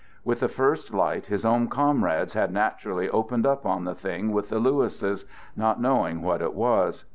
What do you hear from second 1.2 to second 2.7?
his own comrades had